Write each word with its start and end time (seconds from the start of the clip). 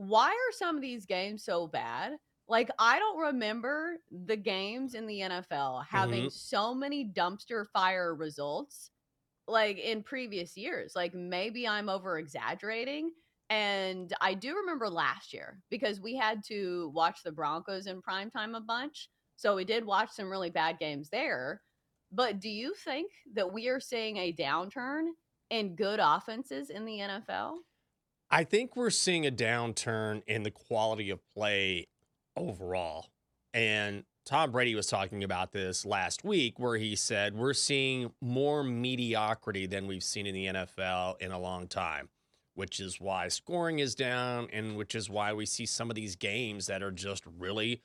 why 0.00 0.28
are 0.28 0.52
some 0.52 0.76
of 0.76 0.82
these 0.82 1.04
games 1.04 1.44
so 1.44 1.66
bad? 1.66 2.12
Like 2.48 2.70
I 2.78 2.98
don't 2.98 3.20
remember 3.20 3.98
the 4.24 4.36
games 4.36 4.94
in 4.94 5.06
the 5.06 5.20
NFL 5.20 5.84
having 5.86 6.22
mm-hmm. 6.22 6.28
so 6.30 6.74
many 6.74 7.04
dumpster 7.04 7.66
fire 7.70 8.14
results 8.14 8.90
like 9.46 9.78
in 9.78 10.02
previous 10.02 10.56
years. 10.56 10.92
Like 10.96 11.12
maybe 11.12 11.68
I'm 11.68 11.90
over 11.90 12.18
exaggerating. 12.18 13.10
And 13.50 14.10
I 14.22 14.32
do 14.32 14.56
remember 14.56 14.88
last 14.88 15.34
year 15.34 15.60
because 15.70 16.00
we 16.00 16.16
had 16.16 16.42
to 16.44 16.90
watch 16.94 17.22
the 17.22 17.32
Broncos 17.32 17.86
in 17.86 18.00
prime 18.00 18.30
time 18.30 18.54
a 18.54 18.60
bunch. 18.60 19.10
So 19.36 19.54
we 19.54 19.66
did 19.66 19.84
watch 19.84 20.08
some 20.12 20.30
really 20.30 20.50
bad 20.50 20.78
games 20.78 21.10
there. 21.10 21.60
But 22.10 22.40
do 22.40 22.48
you 22.48 22.72
think 22.72 23.12
that 23.34 23.52
we 23.52 23.68
are 23.68 23.80
seeing 23.80 24.16
a 24.16 24.32
downturn 24.32 25.08
in 25.50 25.76
good 25.76 26.00
offenses 26.02 26.70
in 26.70 26.86
the 26.86 27.00
NFL? 27.00 27.56
I 28.30 28.44
think 28.44 28.76
we're 28.76 28.90
seeing 28.90 29.26
a 29.26 29.32
downturn 29.32 30.22
in 30.26 30.44
the 30.44 30.52
quality 30.52 31.10
of 31.10 31.20
play 31.34 31.88
overall. 32.36 33.06
And 33.52 34.04
Tom 34.24 34.52
Brady 34.52 34.76
was 34.76 34.86
talking 34.86 35.24
about 35.24 35.50
this 35.50 35.84
last 35.84 36.22
week, 36.22 36.58
where 36.60 36.76
he 36.76 36.94
said 36.94 37.34
we're 37.34 37.54
seeing 37.54 38.12
more 38.20 38.62
mediocrity 38.62 39.66
than 39.66 39.88
we've 39.88 40.04
seen 40.04 40.26
in 40.26 40.34
the 40.34 40.46
NFL 40.46 41.20
in 41.20 41.32
a 41.32 41.38
long 41.40 41.66
time, 41.66 42.08
which 42.54 42.78
is 42.78 43.00
why 43.00 43.26
scoring 43.26 43.80
is 43.80 43.96
down 43.96 44.46
and 44.52 44.76
which 44.76 44.94
is 44.94 45.10
why 45.10 45.32
we 45.32 45.44
see 45.44 45.66
some 45.66 45.90
of 45.90 45.96
these 45.96 46.14
games 46.14 46.66
that 46.66 46.84
are 46.84 46.92
just 46.92 47.24
really 47.38 47.82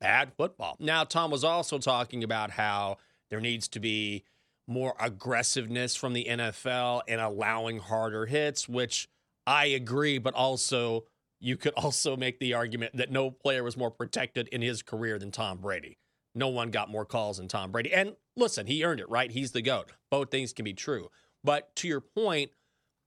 bad 0.00 0.32
football. 0.36 0.76
Now, 0.78 1.02
Tom 1.02 1.32
was 1.32 1.42
also 1.42 1.78
talking 1.78 2.22
about 2.22 2.52
how 2.52 2.98
there 3.28 3.40
needs 3.40 3.66
to 3.68 3.80
be 3.80 4.22
more 4.68 4.94
aggressiveness 5.00 5.96
from 5.96 6.12
the 6.12 6.26
NFL 6.30 7.02
and 7.08 7.20
allowing 7.20 7.80
harder 7.80 8.26
hits, 8.26 8.68
which 8.68 9.08
I 9.50 9.66
agree, 9.66 10.18
but 10.18 10.34
also 10.34 11.06
you 11.40 11.56
could 11.56 11.74
also 11.74 12.16
make 12.16 12.38
the 12.38 12.54
argument 12.54 12.96
that 12.96 13.10
no 13.10 13.32
player 13.32 13.64
was 13.64 13.76
more 13.76 13.90
protected 13.90 14.46
in 14.48 14.62
his 14.62 14.80
career 14.80 15.18
than 15.18 15.32
Tom 15.32 15.58
Brady. 15.58 15.98
No 16.36 16.48
one 16.48 16.70
got 16.70 16.88
more 16.88 17.04
calls 17.04 17.38
than 17.38 17.48
Tom 17.48 17.72
Brady. 17.72 17.92
And 17.92 18.14
listen, 18.36 18.66
he 18.68 18.84
earned 18.84 19.00
it, 19.00 19.10
right? 19.10 19.32
He's 19.32 19.50
the 19.50 19.60
GOAT. 19.60 19.90
Both 20.08 20.30
things 20.30 20.52
can 20.52 20.64
be 20.64 20.72
true. 20.72 21.08
But 21.42 21.74
to 21.76 21.88
your 21.88 22.00
point, 22.00 22.52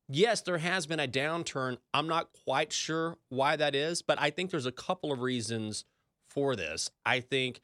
yes, 0.10 0.42
there 0.42 0.58
has 0.58 0.86
been 0.86 1.00
a 1.00 1.08
downturn. 1.08 1.78
I'm 1.94 2.08
not 2.08 2.30
quite 2.46 2.74
sure 2.74 3.18
why 3.30 3.56
that 3.56 3.74
is, 3.74 4.02
but 4.02 4.20
I 4.20 4.30
think 4.30 4.52
there's 4.52 4.66
a 4.66 4.72
couple 4.74 5.14
of 5.14 5.22
reasons 5.22 5.86
for 6.30 6.58
this. 6.58 6.92
I 7.06 7.22
think 7.22 7.62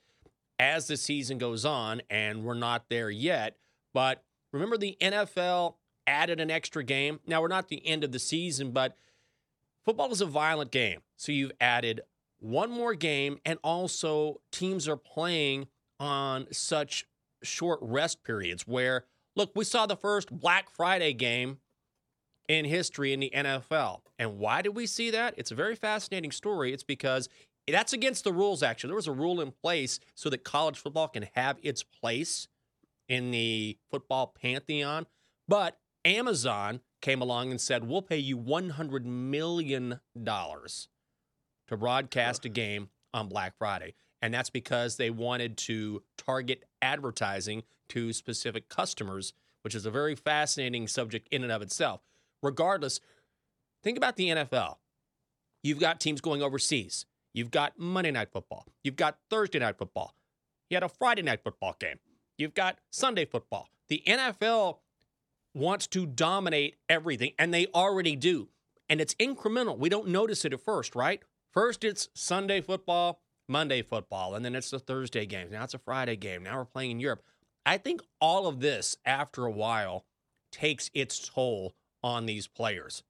as 0.57 0.87
the 0.87 0.95
season 0.95 1.37
goes 1.37 1.65
on, 1.65 2.01
and 2.09 2.45
we're 2.45 2.53
not 2.53 2.85
there 2.89 3.09
yet, 3.09 3.57
but 3.93 4.23
remember 4.53 4.77
the 4.77 4.95
NFL 5.01 5.75
added 6.07 6.39
an 6.39 6.51
extra 6.51 6.83
game. 6.83 7.19
Now, 7.27 7.41
we're 7.41 7.47
not 7.47 7.67
the 7.67 7.85
end 7.85 8.03
of 8.03 8.11
the 8.11 8.19
season, 8.19 8.71
but 8.71 8.95
football 9.85 10.11
is 10.11 10.21
a 10.21 10.25
violent 10.25 10.71
game. 10.71 11.01
So 11.17 11.31
you've 11.31 11.51
added 11.59 12.01
one 12.39 12.71
more 12.71 12.95
game, 12.95 13.39
and 13.45 13.59
also 13.63 14.41
teams 14.51 14.87
are 14.87 14.97
playing 14.97 15.67
on 15.99 16.47
such 16.51 17.05
short 17.43 17.79
rest 17.81 18.23
periods 18.23 18.65
where, 18.65 19.05
look, 19.35 19.51
we 19.55 19.65
saw 19.65 19.85
the 19.85 19.95
first 19.95 20.31
Black 20.31 20.69
Friday 20.69 21.13
game 21.13 21.57
in 22.47 22.65
history 22.65 23.13
in 23.13 23.19
the 23.19 23.31
NFL. 23.33 24.01
And 24.17 24.39
why 24.39 24.61
did 24.61 24.75
we 24.75 24.85
see 24.85 25.11
that? 25.11 25.35
It's 25.37 25.51
a 25.51 25.55
very 25.55 25.75
fascinating 25.75 26.31
story. 26.31 26.73
It's 26.73 26.83
because 26.83 27.29
that's 27.67 27.93
against 27.93 28.23
the 28.23 28.33
rules, 28.33 28.63
actually. 28.63 28.89
There 28.89 28.95
was 28.95 29.07
a 29.07 29.11
rule 29.11 29.39
in 29.41 29.51
place 29.51 29.99
so 30.15 30.29
that 30.29 30.43
college 30.43 30.77
football 30.77 31.07
can 31.07 31.27
have 31.35 31.57
its 31.61 31.83
place 31.83 32.47
in 33.07 33.31
the 33.31 33.77
football 33.91 34.33
pantheon. 34.41 35.05
But 35.47 35.77
Amazon 36.05 36.81
came 37.01 37.21
along 37.21 37.51
and 37.51 37.59
said, 37.59 37.87
We'll 37.87 38.01
pay 38.01 38.17
you 38.17 38.37
$100 38.37 39.05
million 39.05 39.99
to 40.25 41.77
broadcast 41.77 42.45
a 42.45 42.49
game 42.49 42.89
on 43.13 43.27
Black 43.27 43.57
Friday. 43.57 43.93
And 44.21 44.33
that's 44.33 44.49
because 44.49 44.97
they 44.97 45.09
wanted 45.09 45.57
to 45.57 46.03
target 46.17 46.65
advertising 46.81 47.63
to 47.89 48.11
specific 48.13 48.69
customers, 48.69 49.33
which 49.61 49.75
is 49.75 49.85
a 49.85 49.91
very 49.91 50.15
fascinating 50.15 50.87
subject 50.87 51.27
in 51.31 51.43
and 51.43 51.51
of 51.51 51.61
itself. 51.61 52.01
Regardless, 52.43 52.99
think 53.83 53.97
about 53.97 54.15
the 54.15 54.29
NFL. 54.29 54.75
You've 55.63 55.79
got 55.79 55.99
teams 55.99 56.21
going 56.21 56.41
overseas. 56.41 57.05
You've 57.33 57.51
got 57.51 57.77
Monday 57.77 58.11
Night 58.11 58.31
Football. 58.31 58.65
You've 58.83 58.95
got 58.95 59.17
Thursday 59.29 59.59
Night 59.59 59.77
Football. 59.77 60.15
You 60.69 60.75
had 60.75 60.83
a 60.83 60.89
Friday 60.89 61.21
Night 61.21 61.43
Football 61.43 61.75
game. 61.79 61.99
You've 62.37 62.53
got 62.53 62.77
Sunday 62.91 63.25
Football. 63.25 63.69
The 63.87 64.01
NFL 64.07 64.77
wants 65.53 65.87
to 65.87 66.05
dominate 66.05 66.75
everything, 66.87 67.33
and 67.37 67.53
they 67.53 67.67
already 67.67 68.15
do. 68.15 68.49
And 68.87 68.99
it's 69.01 69.15
incremental. 69.15 69.77
We 69.77 69.89
don't 69.89 70.07
notice 70.07 70.45
it 70.45 70.53
at 70.53 70.61
first, 70.61 70.95
right? 70.95 71.21
First, 71.51 71.83
it's 71.83 72.09
Sunday 72.13 72.61
football, 72.61 73.21
Monday 73.47 73.81
football, 73.81 74.35
and 74.35 74.43
then 74.43 74.55
it's 74.55 74.71
the 74.71 74.79
Thursday 74.79 75.25
game. 75.25 75.49
Now 75.51 75.63
it's 75.63 75.73
a 75.73 75.79
Friday 75.79 76.15
game. 76.15 76.43
Now 76.43 76.57
we're 76.57 76.65
playing 76.65 76.91
in 76.91 76.99
Europe. 76.99 77.23
I 77.65 77.77
think 77.77 78.01
all 78.21 78.47
of 78.47 78.61
this, 78.61 78.97
after 79.05 79.45
a 79.45 79.51
while, 79.51 80.05
takes 80.51 80.89
its 80.93 81.27
toll 81.27 81.75
on 82.03 82.25
these 82.25 82.47
players. 82.47 83.03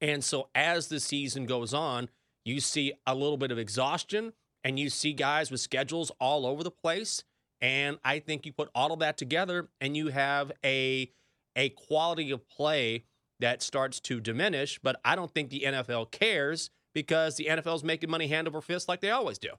And 0.00 0.24
so 0.24 0.48
as 0.54 0.88
the 0.88 1.00
season 1.00 1.46
goes 1.46 1.72
on, 1.72 2.08
you 2.44 2.60
see 2.60 2.92
a 3.06 3.14
little 3.14 3.36
bit 3.36 3.52
of 3.52 3.58
exhaustion 3.58 4.32
and 4.64 4.78
you 4.78 4.90
see 4.90 5.12
guys 5.12 5.50
with 5.50 5.60
schedules 5.60 6.10
all 6.20 6.44
over 6.44 6.64
the 6.64 6.70
place. 6.70 7.22
And 7.60 7.98
I 8.04 8.18
think 8.18 8.44
you 8.44 8.52
put 8.52 8.68
all 8.74 8.92
of 8.92 8.98
that 8.98 9.16
together 9.16 9.68
and 9.80 9.96
you 9.96 10.08
have 10.08 10.50
a 10.64 11.10
a 11.56 11.70
quality 11.70 12.30
of 12.30 12.48
play 12.48 13.04
that 13.40 13.62
starts 13.62 14.00
to 14.00 14.20
diminish. 14.20 14.78
But 14.82 15.00
I 15.04 15.16
don't 15.16 15.32
think 15.32 15.50
the 15.50 15.64
NFL 15.66 16.10
cares 16.10 16.70
because 16.94 17.36
the 17.36 17.46
NFL 17.46 17.76
is 17.76 17.84
making 17.84 18.10
money 18.10 18.28
hand 18.28 18.48
over 18.48 18.60
fist 18.60 18.88
like 18.88 19.00
they 19.00 19.10
always 19.10 19.38
do. 19.38 19.50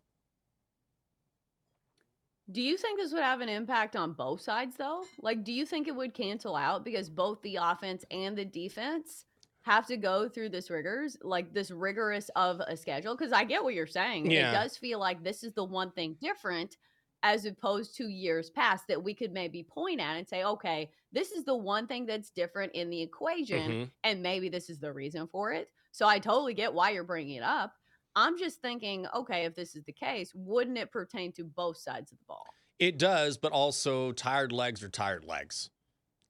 Do 2.51 2.61
you 2.61 2.77
think 2.77 2.99
this 2.99 3.13
would 3.13 3.23
have 3.23 3.41
an 3.41 3.49
impact 3.49 3.95
on 3.95 4.13
both 4.13 4.41
sides, 4.41 4.75
though? 4.75 5.03
Like, 5.21 5.43
do 5.43 5.53
you 5.53 5.65
think 5.65 5.87
it 5.87 5.95
would 5.95 6.13
cancel 6.13 6.55
out 6.55 6.83
because 6.83 7.09
both 7.09 7.41
the 7.41 7.57
offense 7.61 8.03
and 8.11 8.37
the 8.37 8.43
defense 8.43 9.25
have 9.61 9.87
to 9.87 9.95
go 9.95 10.27
through 10.27 10.49
this 10.49 10.69
rigors, 10.69 11.15
like 11.21 11.53
this 11.53 11.71
rigorous 11.71 12.29
of 12.35 12.59
a 12.59 12.75
schedule? 12.75 13.15
Because 13.15 13.31
I 13.31 13.45
get 13.45 13.63
what 13.63 13.73
you're 13.73 13.87
saying. 13.87 14.29
Yeah. 14.29 14.49
It 14.49 14.53
does 14.53 14.77
feel 14.77 14.99
like 14.99 15.23
this 15.23 15.43
is 15.43 15.53
the 15.53 15.63
one 15.63 15.91
thing 15.91 16.17
different 16.21 16.75
as 17.23 17.45
opposed 17.45 17.95
to 17.95 18.07
years 18.07 18.49
past 18.49 18.83
that 18.89 19.01
we 19.01 19.13
could 19.13 19.31
maybe 19.31 19.63
point 19.63 20.01
at 20.01 20.17
and 20.17 20.27
say, 20.27 20.43
okay, 20.43 20.91
this 21.11 21.31
is 21.31 21.45
the 21.45 21.55
one 21.55 21.87
thing 21.87 22.05
that's 22.05 22.29
different 22.29 22.73
in 22.73 22.89
the 22.89 23.01
equation, 23.01 23.71
mm-hmm. 23.71 23.83
and 24.03 24.21
maybe 24.21 24.49
this 24.49 24.69
is 24.69 24.79
the 24.79 24.91
reason 24.91 25.27
for 25.31 25.53
it. 25.53 25.69
So 25.91 26.07
I 26.07 26.19
totally 26.19 26.53
get 26.53 26.73
why 26.73 26.89
you're 26.89 27.03
bringing 27.03 27.37
it 27.37 27.43
up. 27.43 27.73
I'm 28.15 28.37
just 28.37 28.61
thinking, 28.61 29.07
okay, 29.15 29.45
if 29.45 29.55
this 29.55 29.75
is 29.75 29.83
the 29.85 29.93
case, 29.93 30.31
wouldn't 30.35 30.77
it 30.77 30.91
pertain 30.91 31.31
to 31.33 31.43
both 31.43 31.77
sides 31.77 32.11
of 32.11 32.19
the 32.19 32.25
ball? 32.27 32.45
It 32.77 32.99
does, 32.99 33.37
but 33.37 33.51
also 33.51 34.11
tired 34.11 34.51
legs 34.51 34.83
are 34.83 34.89
tired 34.89 35.23
legs. 35.23 35.69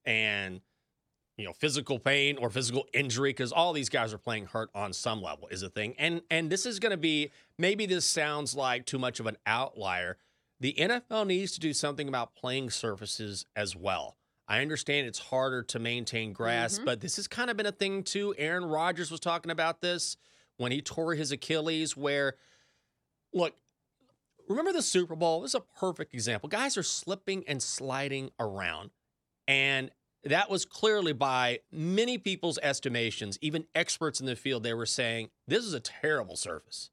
And 0.06 0.62
you 1.38 1.45
know, 1.45 1.53
physical 1.53 1.97
pain 1.97 2.38
or 2.38 2.50
physical 2.50 2.85
injury 2.94 3.31
because 3.31 3.51
all 3.51 3.73
these 3.73 3.89
guys 3.89 4.13
are 4.13 4.19
playing 4.19 4.45
hurt 4.45 4.69
on 4.75 4.94
some 4.94 5.21
level 5.21 5.47
is 5.47 5.63
a 5.63 5.69
thing. 5.69 5.95
And 5.97 6.21
and 6.29 6.50
this 6.50 6.65
is 6.65 6.79
going 6.79 6.91
to 6.91 6.97
be 6.97 7.31
maybe 7.57 7.85
this 7.85 8.06
sounds 8.06 8.56
like 8.56 8.85
too 8.85 9.00
much 9.00 9.19
of 9.19 9.25
an 9.25 9.38
outlier, 9.45 10.18
the 10.59 10.75
NFL 10.77 11.27
needs 11.27 11.53
to 11.53 11.59
do 11.59 11.73
something 11.73 12.07
about 12.07 12.35
playing 12.35 12.69
surfaces 12.69 13.45
as 13.55 13.75
well. 13.75 14.17
I 14.47 14.61
understand 14.61 15.07
it's 15.07 15.19
harder 15.19 15.63
to 15.63 15.79
maintain 15.79 16.33
grass, 16.33 16.75
mm-hmm. 16.75 16.85
but 16.85 17.01
this 17.01 17.15
has 17.15 17.27
kind 17.27 17.50
of 17.50 17.57
been 17.57 17.65
a 17.65 17.71
thing 17.71 18.03
too. 18.03 18.35
Aaron 18.38 18.65
Rodgers 18.65 19.09
was 19.09 19.19
talking 19.19 19.51
about 19.51 19.81
this 19.81 20.17
when 20.57 20.71
he 20.71 20.81
tore 20.81 21.15
his 21.15 21.31
Achilles, 21.31 21.95
where, 21.95 22.35
look, 23.33 23.55
remember 24.47 24.73
the 24.73 24.81
Super 24.81 25.15
Bowl? 25.15 25.41
This 25.41 25.51
is 25.51 25.55
a 25.55 25.79
perfect 25.79 26.13
example. 26.13 26.50
Guys 26.50 26.77
are 26.77 26.83
slipping 26.83 27.44
and 27.47 27.61
sliding 27.61 28.31
around. 28.39 28.91
And 29.47 29.91
that 30.23 30.49
was 30.49 30.65
clearly 30.65 31.13
by 31.13 31.59
many 31.71 32.17
people's 32.17 32.59
estimations, 32.59 33.38
even 33.41 33.65
experts 33.75 34.19
in 34.19 34.25
the 34.25 34.35
field, 34.35 34.63
they 34.63 34.73
were 34.73 34.85
saying 34.85 35.29
this 35.47 35.65
is 35.65 35.73
a 35.73 35.79
terrible 35.79 36.35
surface. 36.35 36.89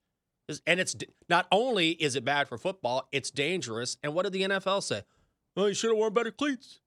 And 0.66 0.80
it's 0.80 0.96
not 1.28 1.46
only 1.52 1.90
is 1.90 2.16
it 2.16 2.24
bad 2.24 2.48
for 2.48 2.58
football, 2.58 3.08
it's 3.12 3.30
dangerous. 3.30 3.96
And 4.02 4.14
what 4.14 4.24
did 4.24 4.32
the 4.32 4.42
NFL 4.42 4.82
say? 4.82 5.02
Well, 5.54 5.68
you 5.68 5.74
should 5.74 5.90
have 5.90 5.98
worn 5.98 6.12
better 6.12 6.30
cleats. 6.30 6.80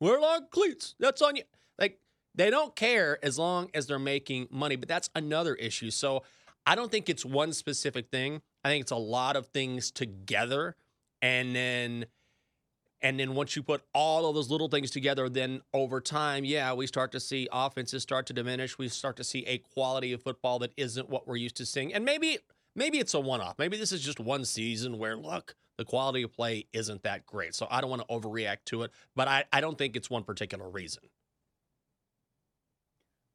Wear 0.00 0.20
long 0.20 0.46
cleats. 0.50 0.94
That's 0.98 1.22
on 1.22 1.36
you. 1.36 1.42
Like 1.78 1.98
they 2.34 2.50
don't 2.50 2.74
care 2.74 3.18
as 3.24 3.38
long 3.38 3.70
as 3.74 3.86
they're 3.86 3.98
making 3.98 4.48
money, 4.50 4.76
but 4.76 4.88
that's 4.88 5.10
another 5.14 5.54
issue. 5.54 5.90
So 5.90 6.22
I 6.66 6.74
don't 6.74 6.90
think 6.90 7.08
it's 7.08 7.24
one 7.24 7.52
specific 7.52 8.10
thing. 8.10 8.42
I 8.64 8.68
think 8.68 8.82
it's 8.82 8.92
a 8.92 8.96
lot 8.96 9.36
of 9.36 9.46
things 9.48 9.90
together. 9.90 10.76
And 11.20 11.54
then 11.54 12.06
and 13.02 13.18
then 13.18 13.34
once 13.34 13.56
you 13.56 13.62
put 13.62 13.82
all 13.92 14.28
of 14.28 14.34
those 14.34 14.48
little 14.48 14.68
things 14.68 14.90
together, 14.90 15.28
then 15.28 15.60
over 15.74 16.00
time, 16.00 16.44
yeah, 16.44 16.72
we 16.72 16.86
start 16.86 17.10
to 17.12 17.20
see 17.20 17.48
offenses 17.52 18.02
start 18.02 18.26
to 18.26 18.32
diminish. 18.32 18.78
We 18.78 18.88
start 18.88 19.16
to 19.16 19.24
see 19.24 19.44
a 19.46 19.58
quality 19.58 20.12
of 20.12 20.22
football 20.22 20.60
that 20.60 20.72
isn't 20.76 21.08
what 21.08 21.26
we're 21.26 21.36
used 21.36 21.56
to 21.56 21.66
seeing. 21.66 21.92
And 21.92 22.04
maybe 22.04 22.38
maybe 22.74 22.98
it's 22.98 23.14
a 23.14 23.20
one-off. 23.20 23.58
Maybe 23.58 23.76
this 23.76 23.92
is 23.92 24.02
just 24.02 24.20
one 24.20 24.44
season 24.44 24.98
where 24.98 25.16
look, 25.16 25.54
the 25.78 25.84
quality 25.84 26.22
of 26.22 26.32
play 26.32 26.66
isn't 26.72 27.02
that 27.02 27.26
great. 27.26 27.54
So 27.54 27.66
I 27.70 27.80
don't 27.80 27.90
want 27.90 28.06
to 28.06 28.14
overreact 28.14 28.64
to 28.66 28.82
it, 28.82 28.92
but 29.16 29.28
I, 29.28 29.44
I 29.52 29.60
don't 29.60 29.78
think 29.78 29.96
it's 29.96 30.10
one 30.10 30.24
particular 30.24 30.68
reason. 30.68 31.02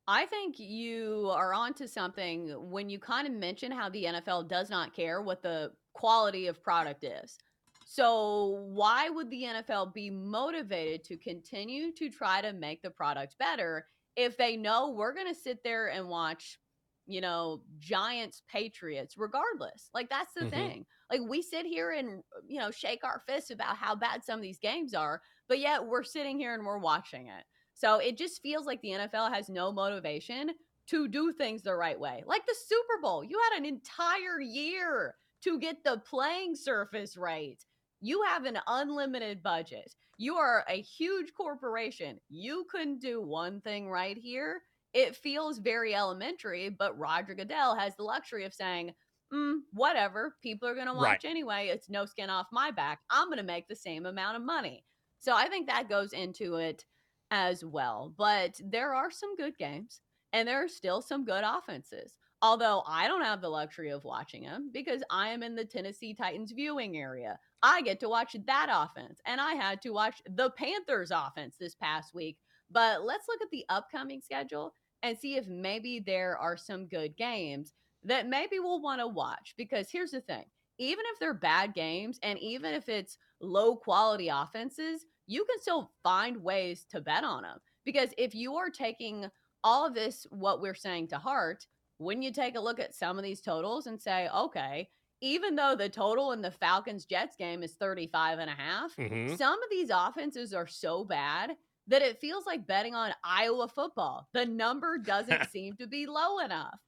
I 0.07 0.25
think 0.25 0.57
you 0.57 1.29
are 1.33 1.53
onto 1.53 1.85
something 1.85 2.49
when 2.71 2.89
you 2.89 2.97
kind 2.97 3.27
of 3.27 3.33
mention 3.33 3.71
how 3.71 3.89
the 3.89 4.05
NFL 4.05 4.47
does 4.47 4.69
not 4.69 4.93
care 4.93 5.21
what 5.21 5.41
the 5.41 5.73
quality 5.93 6.47
of 6.47 6.63
product 6.63 7.03
is. 7.03 7.37
So, 7.85 8.65
why 8.67 9.09
would 9.09 9.29
the 9.29 9.43
NFL 9.43 9.93
be 9.93 10.09
motivated 10.09 11.03
to 11.05 11.17
continue 11.17 11.91
to 11.93 12.09
try 12.09 12.41
to 12.41 12.53
make 12.53 12.81
the 12.81 12.89
product 12.89 13.37
better 13.37 13.85
if 14.15 14.37
they 14.37 14.57
know 14.57 14.91
we're 14.91 15.13
going 15.13 15.33
to 15.33 15.39
sit 15.39 15.63
there 15.63 15.87
and 15.87 16.07
watch, 16.07 16.59
you 17.07 17.21
know, 17.21 17.61
Giants 17.79 18.43
Patriots 18.49 19.15
regardless? 19.17 19.89
Like, 19.93 20.09
that's 20.09 20.33
the 20.33 20.41
mm-hmm. 20.41 20.49
thing. 20.49 20.85
Like, 21.09 21.21
we 21.27 21.41
sit 21.41 21.65
here 21.65 21.91
and, 21.91 22.21
you 22.47 22.59
know, 22.59 22.69
shake 22.69 23.03
our 23.03 23.23
fists 23.27 23.49
about 23.49 23.77
how 23.77 23.95
bad 23.95 24.23
some 24.23 24.37
of 24.37 24.43
these 24.43 24.59
games 24.59 24.93
are, 24.93 25.21
but 25.47 25.59
yet 25.59 25.85
we're 25.85 26.03
sitting 26.03 26.37
here 26.37 26.53
and 26.53 26.65
we're 26.65 26.77
watching 26.77 27.27
it. 27.27 27.43
So 27.73 27.97
it 27.97 28.17
just 28.17 28.41
feels 28.41 28.65
like 28.65 28.81
the 28.81 28.89
NFL 28.89 29.33
has 29.33 29.49
no 29.49 29.71
motivation 29.71 30.49
to 30.87 31.07
do 31.07 31.31
things 31.33 31.61
the 31.61 31.75
right 31.75 31.99
way. 31.99 32.23
Like 32.25 32.45
the 32.45 32.55
Super 32.67 33.01
Bowl, 33.01 33.23
you 33.23 33.39
had 33.51 33.59
an 33.59 33.65
entire 33.65 34.41
year 34.41 35.15
to 35.43 35.59
get 35.59 35.83
the 35.83 36.01
playing 36.09 36.55
surface 36.55 37.15
right. 37.17 37.63
You 38.01 38.23
have 38.23 38.45
an 38.45 38.59
unlimited 38.67 39.43
budget. 39.43 39.93
You 40.17 40.35
are 40.35 40.65
a 40.67 40.81
huge 40.81 41.33
corporation. 41.35 42.19
You 42.29 42.65
couldn't 42.71 42.99
do 42.99 43.21
one 43.21 43.61
thing 43.61 43.89
right 43.89 44.17
here. 44.17 44.61
It 44.93 45.15
feels 45.15 45.59
very 45.59 45.93
elementary, 45.93 46.69
but 46.69 46.97
Roger 46.97 47.35
Goodell 47.35 47.75
has 47.75 47.95
the 47.95 48.03
luxury 48.03 48.45
of 48.45 48.53
saying, 48.53 48.93
mm, 49.33 49.59
whatever, 49.73 50.35
people 50.41 50.67
are 50.67 50.75
going 50.75 50.87
to 50.87 50.93
watch 50.93 51.23
right. 51.23 51.25
anyway. 51.25 51.67
It's 51.67 51.89
no 51.89 52.05
skin 52.05 52.29
off 52.29 52.47
my 52.51 52.71
back. 52.71 52.99
I'm 53.09 53.27
going 53.27 53.37
to 53.37 53.43
make 53.43 53.67
the 53.67 53.75
same 53.75 54.05
amount 54.05 54.37
of 54.37 54.43
money. 54.43 54.83
So 55.19 55.35
I 55.35 55.47
think 55.47 55.67
that 55.67 55.89
goes 55.89 56.13
into 56.13 56.55
it 56.55 56.85
as 57.31 57.63
well. 57.63 58.13
But 58.17 58.59
there 58.63 58.93
are 58.93 59.11
some 59.11 59.35
good 59.35 59.57
games 59.57 60.01
and 60.33 60.47
there 60.47 60.63
are 60.63 60.69
still 60.69 61.01
some 61.01 61.25
good 61.25 61.43
offenses. 61.43 62.17
Although 62.41 62.83
I 62.85 63.07
don't 63.07 63.23
have 63.23 63.41
the 63.41 63.49
luxury 63.49 63.89
of 63.89 64.03
watching 64.03 64.43
them 64.43 64.69
because 64.71 65.01
I 65.09 65.29
am 65.29 65.41
in 65.41 65.55
the 65.55 65.65
Tennessee 65.65 66.13
Titans 66.13 66.51
viewing 66.51 66.95
area. 66.95 67.39
I 67.63 67.81
get 67.81 67.99
to 68.01 68.09
watch 68.09 68.35
that 68.45 68.67
offense, 68.71 69.19
and 69.25 69.41
I 69.41 69.53
had 69.53 69.81
to 69.81 69.89
watch 69.89 70.21
the 70.29 70.51
Panthers 70.51 71.09
offense 71.11 71.55
this 71.59 71.73
past 71.73 72.13
week. 72.13 72.37
But 72.71 73.03
let's 73.03 73.27
look 73.27 73.41
at 73.41 73.51
the 73.51 73.65
upcoming 73.69 74.21
schedule 74.21 74.73
and 75.03 75.17
see 75.17 75.35
if 75.35 75.47
maybe 75.47 75.99
there 75.99 76.37
are 76.37 76.57
some 76.57 76.87
good 76.87 77.15
games 77.17 77.73
that 78.03 78.27
maybe 78.27 78.59
we'll 78.59 78.81
want 78.81 79.01
to 79.01 79.07
watch. 79.07 79.53
Because 79.57 79.89
here's 79.91 80.11
the 80.11 80.21
thing 80.21 80.45
even 80.79 81.03
if 81.13 81.19
they're 81.19 81.33
bad 81.33 81.73
games 81.73 82.19
and 82.23 82.37
even 82.39 82.73
if 82.73 82.87
it's 82.89 83.17
low 83.41 83.75
quality 83.75 84.29
offenses, 84.29 85.05
you 85.25 85.45
can 85.45 85.59
still 85.59 85.91
find 86.03 86.37
ways 86.37 86.85
to 86.91 87.01
bet 87.01 87.23
on 87.23 87.43
them. 87.43 87.57
Because 87.85 88.09
if 88.17 88.35
you 88.35 88.55
are 88.55 88.69
taking 88.69 89.27
all 89.63 89.85
of 89.85 89.93
this, 89.93 90.25
what 90.29 90.61
we're 90.61 90.75
saying 90.75 91.07
to 91.09 91.17
heart, 91.17 91.65
when 91.97 92.21
you 92.21 92.31
take 92.31 92.55
a 92.55 92.59
look 92.59 92.79
at 92.79 92.93
some 92.93 93.17
of 93.17 93.23
these 93.23 93.41
totals 93.41 93.87
and 93.87 93.99
say, 93.99 94.29
okay, 94.35 94.87
even 95.21 95.55
though 95.55 95.75
the 95.75 95.89
total 95.89 96.31
in 96.31 96.41
the 96.41 96.51
Falcons 96.51 97.05
Jets 97.05 97.35
game 97.35 97.63
is 97.63 97.73
35 97.73 98.39
and 98.39 98.49
a 98.49 98.53
half, 98.53 98.95
mm-hmm. 98.97 99.35
some 99.35 99.53
of 99.53 99.69
these 99.71 99.89
offenses 99.91 100.53
are 100.53 100.67
so 100.67 101.03
bad 101.03 101.51
that 101.87 102.01
it 102.01 102.19
feels 102.19 102.45
like 102.45 102.67
betting 102.67 102.95
on 102.95 103.13
Iowa 103.23 103.67
football. 103.67 104.27
The 104.33 104.45
number 104.45 104.97
doesn't 104.97 105.49
seem 105.51 105.75
to 105.77 105.87
be 105.87 106.05
low 106.05 106.39
enough. 106.39 106.79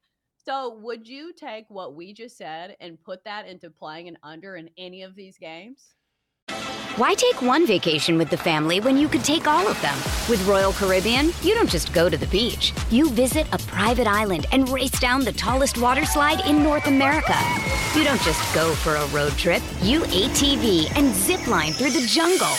So, 0.46 0.75
would 0.75 1.07
you 1.07 1.34
take 1.34 1.66
what 1.69 1.96
we 1.96 2.13
just 2.13 2.38
said 2.38 2.75
and 2.80 3.01
put 3.04 3.24
that 3.25 3.48
into 3.48 3.69
playing 3.69 4.07
an 4.07 4.18
under 4.24 4.56
in 4.56 4.69
any 4.78 5.04
of 5.04 5.16
these 5.16 5.38
games? 5.38 5.96
Why 6.96 7.13
take 7.13 7.42
one 7.42 7.66
vacation 7.66 8.18
with 8.18 8.30
the 8.30 8.38
family 8.38 8.81
when 8.81 8.98
you 8.98 9.07
could 9.07 9.24
take 9.24 9.48
all 9.48 9.68
of 9.68 9.81
them? 9.81 9.96
With 10.30 10.46
Royal 10.46 10.74
Caribbean, 10.74 11.31
you 11.44 11.54
don't 11.54 11.69
just 11.69 11.94
go 11.94 12.10
to 12.10 12.18
the 12.18 12.25
beach. 12.28 12.74
You 12.90 13.10
visit 13.12 13.48
a 13.54 13.57
private 13.57 14.07
island 14.07 14.48
and 14.52 14.68
race 14.68 15.00
down 15.00 15.24
the 15.24 15.31
tallest 15.31 15.78
water 15.78 16.04
slide 16.04 16.45
in 16.45 16.62
North 16.62 16.88
America. 16.88 17.38
You 17.95 18.04
don't 18.04 18.22
just 18.24 18.54
go 18.54 18.74
for 18.75 18.95
a 18.95 19.07
road 19.07 19.31
trip. 19.34 19.62
You 19.81 20.02
ATV 20.02 20.92
and 20.98 21.13
zip 21.13 21.48
line 21.48 21.72
through 21.72 21.92
the 21.92 22.06
jungle. 22.06 22.54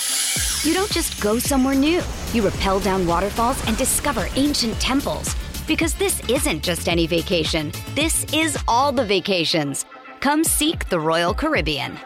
You 0.62 0.74
don't 0.74 0.92
just 0.92 1.22
go 1.22 1.38
somewhere 1.38 1.74
new. 1.74 2.02
You 2.34 2.46
rappel 2.46 2.80
down 2.80 3.06
waterfalls 3.06 3.66
and 3.66 3.78
discover 3.78 4.28
ancient 4.36 4.74
temples. 4.74 5.34
Because 5.66 5.94
this 5.94 6.20
isn't 6.28 6.62
just 6.62 6.86
any 6.86 7.06
vacation. 7.06 7.72
This 7.94 8.26
is 8.34 8.58
all 8.68 8.92
the 8.92 9.04
vacations. 9.04 9.86
Come 10.20 10.44
seek 10.44 10.90
the 10.90 11.00
Royal 11.00 11.32
Caribbean. 11.32 11.98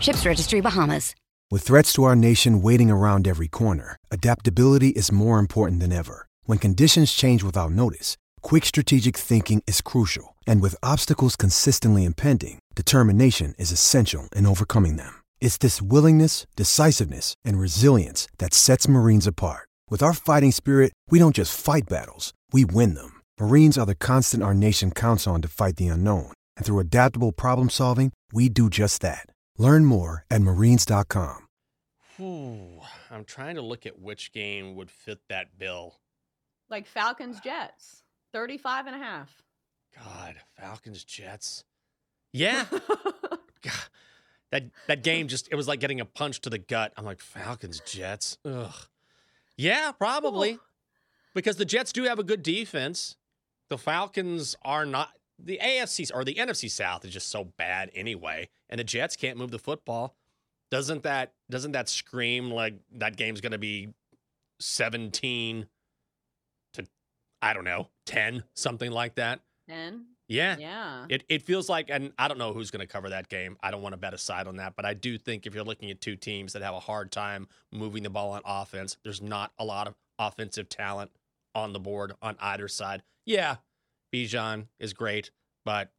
Ships 0.00 0.26
Registry 0.26 0.60
Bahamas. 0.60 1.14
With 1.52 1.62
threats 1.62 1.92
to 1.92 2.02
our 2.02 2.16
nation 2.16 2.62
waiting 2.62 2.90
around 2.90 3.28
every 3.28 3.46
corner, 3.46 3.96
adaptability 4.10 4.88
is 4.88 5.12
more 5.12 5.38
important 5.38 5.80
than 5.80 5.92
ever. 5.92 6.26
When 6.44 6.58
conditions 6.58 7.12
change 7.12 7.44
without 7.44 7.70
notice, 7.70 8.16
quick 8.40 8.64
strategic 8.64 9.16
thinking 9.16 9.62
is 9.68 9.80
crucial. 9.80 10.36
And 10.48 10.60
with 10.60 10.74
obstacles 10.82 11.36
consistently 11.36 12.04
impending, 12.04 12.58
determination 12.74 13.54
is 13.56 13.70
essential 13.70 14.28
in 14.34 14.46
overcoming 14.46 14.96
them. 14.96 15.19
It's 15.40 15.58
this 15.58 15.82
willingness, 15.82 16.46
decisiveness, 16.54 17.34
and 17.44 17.58
resilience 17.58 18.28
that 18.38 18.54
sets 18.54 18.86
Marines 18.86 19.26
apart. 19.26 19.68
With 19.90 20.02
our 20.02 20.12
fighting 20.14 20.52
spirit, 20.52 20.92
we 21.10 21.18
don't 21.18 21.34
just 21.34 21.58
fight 21.58 21.88
battles, 21.88 22.32
we 22.52 22.64
win 22.64 22.94
them. 22.94 23.20
Marines 23.40 23.76
are 23.76 23.86
the 23.86 23.94
constant 23.96 24.42
our 24.42 24.54
nation 24.54 24.92
counts 24.92 25.26
on 25.26 25.42
to 25.42 25.48
fight 25.48 25.76
the 25.76 25.88
unknown. 25.88 26.32
And 26.56 26.64
through 26.64 26.78
adaptable 26.78 27.32
problem 27.32 27.68
solving, 27.70 28.12
we 28.32 28.48
do 28.48 28.70
just 28.70 29.02
that. 29.02 29.26
Learn 29.58 29.84
more 29.84 30.24
at 30.30 30.42
marines.com. 30.42 31.48
Ooh, 32.20 32.80
I'm 33.10 33.24
trying 33.24 33.54
to 33.54 33.62
look 33.62 33.86
at 33.86 33.98
which 33.98 34.32
game 34.32 34.76
would 34.76 34.90
fit 34.90 35.20
that 35.30 35.58
bill. 35.58 35.94
Like 36.68 36.86
Falcons 36.86 37.40
Jets, 37.40 38.02
35 38.34 38.86
and 38.86 38.96
a 38.96 38.98
half. 38.98 39.42
God, 39.96 40.36
Falcons 40.58 41.02
Jets. 41.02 41.64
Yeah. 42.32 42.66
God, 42.70 43.88
that 44.50 44.64
that 44.88 45.02
game 45.02 45.28
just 45.28 45.48
it 45.50 45.54
was 45.54 45.68
like 45.68 45.80
getting 45.80 46.00
a 46.00 46.04
punch 46.04 46.40
to 46.42 46.50
the 46.50 46.58
gut. 46.58 46.92
I'm 46.96 47.04
like 47.04 47.20
Falcons 47.20 47.80
Jets. 47.86 48.38
Ugh. 48.44 48.74
Yeah, 49.56 49.92
probably. 49.92 50.52
Ooh. 50.52 50.60
Because 51.34 51.56
the 51.56 51.64
Jets 51.64 51.92
do 51.92 52.04
have 52.04 52.18
a 52.18 52.24
good 52.24 52.42
defense. 52.42 53.16
The 53.68 53.78
Falcons 53.78 54.56
are 54.62 54.84
not 54.84 55.10
the 55.38 55.60
AFC 55.62 56.10
or 56.12 56.24
the 56.24 56.34
NFC 56.34 56.70
South 56.70 57.04
is 57.04 57.12
just 57.12 57.30
so 57.30 57.44
bad 57.44 57.90
anyway, 57.94 58.48
and 58.68 58.78
the 58.78 58.84
Jets 58.84 59.16
can't 59.16 59.38
move 59.38 59.50
the 59.50 59.58
football. 59.58 60.16
Doesn't 60.70 61.02
that 61.04 61.32
doesn't 61.50 61.72
that 61.72 61.88
scream 61.88 62.50
like 62.50 62.74
that 62.96 63.16
game's 63.16 63.40
going 63.40 63.52
to 63.52 63.58
be 63.58 63.88
17 64.60 65.66
to 66.74 66.86
I 67.42 67.54
don't 67.54 67.64
know, 67.64 67.88
10, 68.06 68.44
something 68.54 68.90
like 68.90 69.14
that? 69.16 69.40
10? 69.68 70.06
Yeah. 70.30 70.56
Yeah. 70.58 71.06
It 71.08 71.24
it 71.28 71.42
feels 71.42 71.68
like 71.68 71.90
and 71.90 72.12
I 72.18 72.28
don't 72.28 72.38
know 72.38 72.52
who's 72.52 72.70
going 72.70 72.86
to 72.86 72.86
cover 72.86 73.10
that 73.10 73.28
game. 73.28 73.56
I 73.62 73.72
don't 73.72 73.82
want 73.82 73.94
to 73.94 73.96
bet 73.96 74.14
a 74.14 74.18
side 74.18 74.46
on 74.46 74.56
that, 74.56 74.76
but 74.76 74.84
I 74.84 74.94
do 74.94 75.18
think 75.18 75.44
if 75.44 75.54
you're 75.54 75.64
looking 75.64 75.90
at 75.90 76.00
two 76.00 76.14
teams 76.14 76.52
that 76.52 76.62
have 76.62 76.74
a 76.74 76.80
hard 76.80 77.10
time 77.10 77.48
moving 77.72 78.04
the 78.04 78.10
ball 78.10 78.30
on 78.32 78.42
offense, 78.44 78.96
there's 79.02 79.20
not 79.20 79.52
a 79.58 79.64
lot 79.64 79.88
of 79.88 79.94
offensive 80.20 80.68
talent 80.68 81.10
on 81.54 81.72
the 81.72 81.80
board 81.80 82.12
on 82.22 82.36
either 82.40 82.68
side. 82.68 83.02
Yeah, 83.26 83.56
Bijan 84.14 84.66
is 84.78 84.92
great, 84.92 85.32
but 85.64 85.90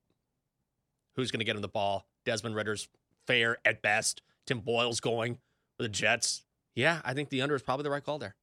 who's 1.16 1.30
going 1.30 1.40
to 1.40 1.46
get 1.46 1.58
him 1.58 1.62
the 1.62 1.68
ball? 1.68 2.08
Desmond 2.26 2.56
Ridder's 2.56 2.88
fair 3.28 3.58
at 3.66 3.82
best. 3.82 4.22
Tim 4.48 4.60
Boyle's 4.60 5.02
going 5.02 5.36
for 5.76 5.84
the 5.84 5.90
Jets. 5.90 6.44
Yeah, 6.74 7.02
I 7.04 7.14
think 7.14 7.30
the 7.30 7.42
under 7.42 7.56
is 7.56 7.62
probably 7.62 7.84
the 7.84 7.90
right 7.92 8.04
call 8.04 8.18
there. 8.18 8.36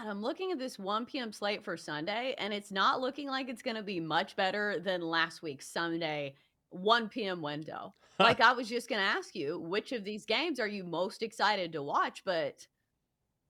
God, 0.00 0.08
I'm 0.08 0.22
looking 0.22 0.50
at 0.50 0.58
this 0.58 0.78
1 0.78 1.06
p.m. 1.06 1.32
slate 1.32 1.64
for 1.64 1.76
Sunday, 1.76 2.34
and 2.38 2.54
it's 2.54 2.70
not 2.70 3.00
looking 3.00 3.28
like 3.28 3.48
it's 3.48 3.62
going 3.62 3.76
to 3.76 3.82
be 3.82 4.00
much 4.00 4.34
better 4.34 4.78
than 4.80 5.02
last 5.02 5.42
week's 5.42 5.66
Sunday 5.66 6.34
1 6.70 7.08
p.m. 7.08 7.42
window. 7.42 7.94
like 8.18 8.40
I 8.40 8.52
was 8.52 8.68
just 8.68 8.88
going 8.88 9.00
to 9.00 9.06
ask 9.06 9.34
you, 9.34 9.58
which 9.58 9.92
of 9.92 10.04
these 10.04 10.24
games 10.24 10.58
are 10.58 10.68
you 10.68 10.84
most 10.84 11.22
excited 11.22 11.72
to 11.72 11.82
watch? 11.82 12.22
But 12.24 12.66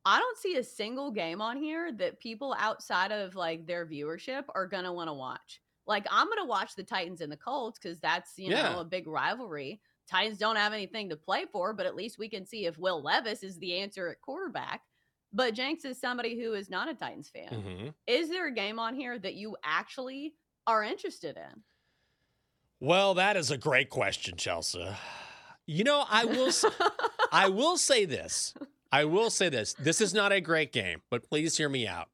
I 0.05 0.19
don't 0.19 0.39
see 0.39 0.57
a 0.57 0.65
single 0.65 1.13
game 1.13 1.41
on 1.41 1.57
here 1.57 1.93
that 1.93 2.19
people 2.19 2.57
outside 2.59 3.13
of 3.13 3.37
like 3.37 3.67
their 3.67 3.87
viewership 3.87 4.45
are 4.55 4.67
going 4.67 4.85
to 4.85 4.93
want 4.93 5.09
to 5.09 5.15
watch. 5.15 5.61
Like 5.87 6.07
I'm 6.11 6.27
going 6.27 6.39
to 6.39 6.49
watch 6.49 6.75
the 6.75 6.83
Titans 6.83 7.21
and 7.21 7.31
the 7.31 7.37
Colts 7.37 7.79
cuz 7.79 8.01
that's, 8.01 8.39
you 8.39 8.51
Yeah. 8.51 8.73
know, 8.73 8.81
a 8.81 8.85
big 8.85 9.07
rivalry. 9.07 9.81
Titans 10.09 10.39
don't 10.39 10.57
have 10.57 10.73
anything 10.73 11.11
to 11.11 11.17
play 11.17 11.47
for, 11.53 11.73
but 11.73 11.87
at 11.87 11.95
least 11.95 12.19
we 12.19 12.29
can 12.29 12.45
see 12.45 12.67
if 12.67 12.79
Will 12.79 13.01
Levis 13.03 13.45
is 13.45 13.59
the 13.59 13.79
answer 13.79 14.09
at 14.09 14.21
quarterback. 14.21 14.83
But 15.33 15.55
Jenks 15.55 15.85
is 15.85 16.01
somebody 16.01 16.41
who 16.41 16.55
is 16.55 16.69
not 16.71 16.89
a 16.89 16.95
Titans 16.95 17.29
fan. 17.29 17.49
Mhm. 17.49 17.95
Is 18.07 18.29
there 18.29 18.49
a 18.49 18.53
game 18.53 18.79
on 18.79 18.95
here 18.95 19.19
that 19.19 19.35
you 19.35 19.57
actually 19.63 20.35
are 20.67 20.83
interested 20.83 21.37
in? 21.37 21.63
Well, 22.81 23.15
that 23.15 23.37
is 23.37 23.51
a 23.51 23.59
great 23.59 23.91
question, 23.91 24.37
Chelsa. 24.37 24.97
You 25.67 25.85
know, 25.85 26.05
I 26.09 26.25
will 26.25 26.51
I 27.33 27.49
will 27.49 27.77
say 27.77 28.05
this. 28.05 28.55
I 28.91 29.05
will 29.05 29.31
say 29.31 29.49
this. 29.49 29.75
This 29.75 30.01
is 30.01 30.13
not 30.13 30.33
a 30.33 30.41
great 30.41 30.73
game, 30.73 31.03
but 31.11 31.23
please 31.29 31.57
hear 31.57 31.69
me 31.69 31.87
out. 31.87 32.09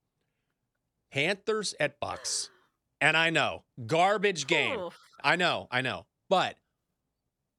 Panthers 1.11 1.75
at 1.81 1.99
Bucks. 2.01 2.51
And 3.01 3.17
I 3.17 3.31
know, 3.31 3.65
garbage 3.87 4.47
game. 4.47 4.79
Oof. 4.79 4.99
I 5.23 5.37
know, 5.37 5.69
I 5.71 5.81
know. 5.81 6.07
But 6.29 6.59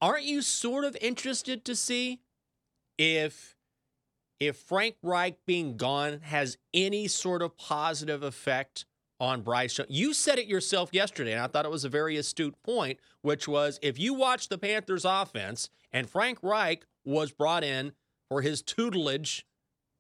aren't 0.01 0.25
you 0.25 0.41
sort 0.43 0.83
of 0.85 0.95
interested 1.01 1.65
to 1.65 1.75
see 1.75 2.21
if 2.97 3.56
if 4.39 4.57
Frank 4.57 4.95
Reich 5.01 5.37
being 5.45 5.77
gone 5.77 6.19
has 6.23 6.57
any 6.73 7.07
sort 7.07 7.41
of 7.41 7.57
positive 7.57 8.23
effect 8.23 8.85
on 9.19 9.41
Bryce 9.41 9.77
Young? 9.77 9.87
You 9.89 10.13
said 10.13 10.39
it 10.39 10.47
yourself 10.47 10.89
yesterday, 10.91 11.33
and 11.33 11.41
I 11.41 11.47
thought 11.47 11.65
it 11.65 11.71
was 11.71 11.85
a 11.85 11.89
very 11.89 12.17
astute 12.17 12.55
point, 12.63 12.99
which 13.21 13.47
was 13.47 13.79
if 13.81 13.99
you 13.99 14.13
watch 14.13 14.49
the 14.49 14.57
Panthers 14.57 15.05
offense 15.05 15.69
and 15.91 16.09
Frank 16.09 16.39
Reich 16.41 16.85
was 17.03 17.31
brought 17.31 17.63
in 17.63 17.93
for 18.29 18.41
his 18.41 18.61
tutelage 18.61 19.45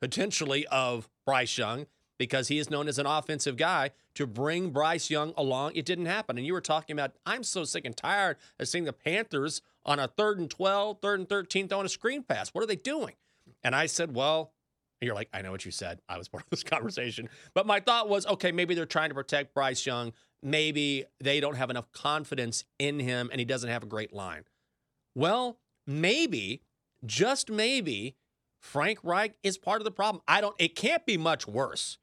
potentially 0.01 0.67
of 0.67 1.09
Bryce 1.25 1.57
Young 1.57 1.87
because 2.17 2.47
he 2.47 2.57
is 2.57 2.69
known 2.69 2.87
as 2.87 2.99
an 2.99 3.05
offensive 3.05 3.57
guy 3.57 3.91
to 4.15 4.25
bring 4.25 4.71
Bryce 4.71 5.09
Young 5.09 5.33
along. 5.37 5.73
It 5.75 5.85
didn't 5.85 6.07
happen. 6.07 6.37
And 6.37 6.45
you 6.45 6.53
were 6.53 6.61
talking 6.61 6.95
about, 6.95 7.13
I'm 7.25 7.43
so 7.43 7.63
sick 7.63 7.85
and 7.85 7.95
tired 7.95 8.37
of 8.59 8.67
seeing 8.67 8.85
the 8.85 8.93
Panthers 8.93 9.61
on 9.85 9.99
a 9.99 10.07
third 10.07 10.39
and 10.39 10.49
12, 10.49 10.99
third 11.01 11.19
and 11.19 11.29
13 11.29 11.67
throwing 11.67 11.85
a 11.85 11.89
screen 11.89 12.23
pass. 12.23 12.49
What 12.49 12.63
are 12.63 12.67
they 12.67 12.75
doing? 12.75 13.13
And 13.67 13.75
I 13.75 13.87
said, 13.87 14.15
well, 14.15 14.53
you're 15.01 15.13
like, 15.13 15.27
I 15.33 15.41
know 15.41 15.51
what 15.51 15.65
you 15.65 15.71
said. 15.71 15.99
I 16.07 16.17
was 16.17 16.29
part 16.29 16.45
of 16.45 16.49
this 16.49 16.63
conversation. 16.63 17.27
But 17.53 17.67
my 17.67 17.81
thought 17.81 18.07
was, 18.07 18.25
okay, 18.25 18.53
maybe 18.53 18.75
they're 18.75 18.85
trying 18.85 19.09
to 19.09 19.15
protect 19.15 19.53
Bryce 19.53 19.85
Young. 19.85 20.13
Maybe 20.41 21.03
they 21.19 21.41
don't 21.41 21.57
have 21.57 21.69
enough 21.69 21.91
confidence 21.91 22.63
in 22.79 22.97
him 22.97 23.27
and 23.29 23.39
he 23.39 23.45
doesn't 23.45 23.69
have 23.69 23.83
a 23.83 23.85
great 23.85 24.13
line. 24.13 24.45
Well, 25.15 25.59
maybe, 25.85 26.61
just 27.05 27.49
maybe, 27.49 28.15
Frank 28.61 28.99
Reich 29.03 29.35
is 29.43 29.57
part 29.57 29.81
of 29.81 29.85
the 29.85 29.91
problem. 29.91 30.23
I 30.29 30.39
don't 30.39 30.55
it 30.59 30.75
can't 30.75 31.05
be 31.05 31.17
much 31.17 31.45
worse. 31.45 31.97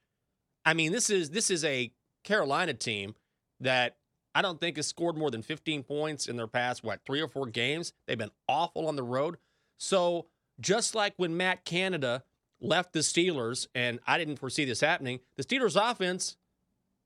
I 0.67 0.75
mean, 0.75 0.93
this 0.93 1.09
is 1.09 1.31
this 1.31 1.51
is 1.51 1.65
a 1.65 1.93
Carolina 2.25 2.75
team 2.75 3.15
that 3.61 3.97
I 4.35 4.43
don't 4.43 4.61
think 4.61 4.77
has 4.77 4.87
scored 4.87 5.17
more 5.17 5.31
than 5.31 5.43
15 5.43 5.83
points 5.85 6.27
in 6.27 6.37
their 6.37 6.47
past 6.47 6.85
what, 6.85 7.01
3 7.07 7.23
or 7.23 7.29
4 7.29 7.47
games. 7.47 7.95
They've 8.07 8.19
been 8.19 8.33
awful 8.49 8.87
on 8.87 8.97
the 8.97 9.03
road. 9.03 9.39
So, 9.79 10.27
just 10.61 10.95
like 10.95 11.15
when 11.17 11.37
Matt 11.37 11.65
Canada 11.65 12.25
left 12.61 12.93
the 12.93 13.01
Steelers 13.01 13.67
and 13.75 13.99
I 14.07 14.19
didn't 14.19 14.37
foresee 14.37 14.65
this 14.65 14.81
happening, 14.81 15.21
the 15.37 15.45
Steelers 15.45 15.77
offense 15.79 16.37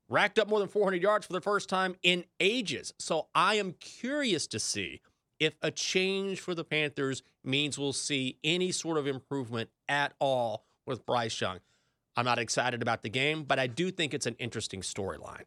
racked 0.07 0.39
up 0.39 0.47
more 0.47 0.59
than 0.59 0.67
400 0.67 1.01
yards 1.01 1.25
for 1.25 1.33
the 1.33 1.41
first 1.41 1.69
time 1.69 1.95
in 2.01 2.25
ages. 2.39 2.93
So, 2.97 3.27
I 3.35 3.55
am 3.55 3.73
curious 3.73 4.47
to 4.47 4.59
see 4.59 5.01
if 5.39 5.53
a 5.61 5.71
change 5.71 6.39
for 6.39 6.53
the 6.53 6.63
Panthers 6.63 7.23
means 7.43 7.79
we'll 7.79 7.93
see 7.93 8.37
any 8.43 8.71
sort 8.71 8.97
of 8.97 9.07
improvement 9.07 9.69
at 9.87 10.13
all 10.19 10.65
with 10.85 11.05
Bryce 11.05 11.39
Young. 11.39 11.59
I'm 12.15 12.25
not 12.25 12.39
excited 12.39 12.81
about 12.81 13.01
the 13.01 13.09
game, 13.09 13.43
but 13.43 13.59
I 13.59 13.67
do 13.67 13.91
think 13.91 14.13
it's 14.13 14.25
an 14.25 14.35
interesting 14.39 14.81
storyline. 14.81 15.43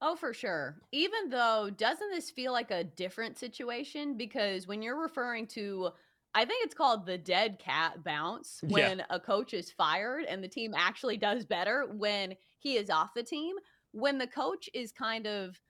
Oh, 0.00 0.14
for 0.14 0.32
sure. 0.32 0.80
Even 0.92 1.28
though, 1.30 1.70
doesn't 1.70 2.10
this 2.10 2.30
feel 2.30 2.52
like 2.52 2.70
a 2.70 2.84
different 2.84 3.36
situation? 3.38 4.16
Because 4.16 4.66
when 4.66 4.80
you're 4.80 5.00
referring 5.00 5.46
to, 5.48 5.90
I 6.34 6.44
think 6.44 6.64
it's 6.64 6.74
called 6.74 7.04
the 7.04 7.18
dead 7.18 7.58
cat 7.58 8.04
bounce 8.04 8.60
Yeah. 8.62 8.72
when 8.72 9.04
a 9.10 9.18
coach 9.18 9.54
is 9.54 9.72
fired 9.72 10.24
and 10.24 10.42
the 10.42 10.48
team 10.48 10.72
actually 10.76 11.16
does 11.16 11.44
better 11.44 11.86
when 11.86 12.36
he 12.60 12.76
is 12.76 12.90
off 12.90 13.14
the 13.14 13.24
team. 13.24 13.56
When 13.92 14.18
the 14.18 14.26
coach 14.28 14.68
is 14.72 14.92
kind 14.92 15.26
of 15.26 15.60